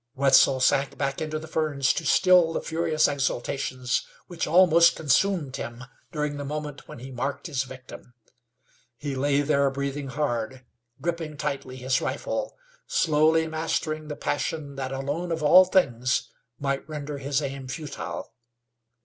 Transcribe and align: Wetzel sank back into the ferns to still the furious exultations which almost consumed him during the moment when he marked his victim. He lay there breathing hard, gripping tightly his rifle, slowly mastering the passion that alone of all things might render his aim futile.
Wetzel 0.15 0.59
sank 0.59 0.97
back 0.97 1.21
into 1.21 1.37
the 1.37 1.47
ferns 1.47 1.93
to 1.93 2.07
still 2.07 2.53
the 2.53 2.61
furious 2.63 3.07
exultations 3.07 4.03
which 4.25 4.47
almost 4.47 4.95
consumed 4.95 5.57
him 5.57 5.83
during 6.11 6.37
the 6.37 6.43
moment 6.43 6.87
when 6.87 6.97
he 6.97 7.11
marked 7.11 7.45
his 7.45 7.61
victim. 7.65 8.15
He 8.97 9.13
lay 9.13 9.41
there 9.41 9.69
breathing 9.69 10.07
hard, 10.07 10.65
gripping 11.01 11.37
tightly 11.37 11.75
his 11.77 12.01
rifle, 12.01 12.57
slowly 12.87 13.45
mastering 13.45 14.07
the 14.07 14.15
passion 14.15 14.75
that 14.75 14.91
alone 14.91 15.31
of 15.31 15.43
all 15.43 15.65
things 15.65 16.27
might 16.59 16.89
render 16.89 17.19
his 17.19 17.39
aim 17.39 17.67
futile. 17.67 18.33